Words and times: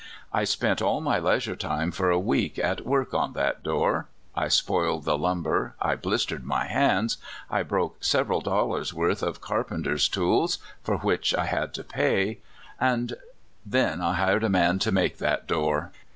I 0.33 0.45
spent 0.45 0.81
all 0.81 0.99
my 0.99 1.19
leisure 1.19 1.55
time 1.55 1.91
for 1.91 2.09
a 2.09 2.17
week 2.17 2.57
at 2.57 2.87
work 2.87 3.13
on 3.13 3.33
that 3.33 3.61
door. 3.61 4.07
I 4.35 4.47
spoiled 4.47 5.05
the 5.05 5.15
lumber, 5.15 5.75
I 5.79 5.93
blistered 5.95 6.43
my 6.43 6.65
hands, 6.65 7.17
I 7.51 7.61
broke 7.61 8.03
several 8.03 8.41
dol 8.41 8.69
lars' 8.69 8.95
worth 8.95 9.21
of 9.21 9.41
carpenter's 9.41 10.09
tools, 10.09 10.57
for 10.81 10.97
which 10.97 11.35
I 11.35 11.45
had 11.45 11.75
to 11.75 11.83
pay, 11.83 12.39
and— 12.79 13.13
then 13.63 14.01
I 14.01 14.13
hired 14.13 14.43
a 14.43 14.49
man 14.49 14.79
to 14.79 14.91
make 14.91 15.19
that 15.19 15.45
door! 15.45 15.91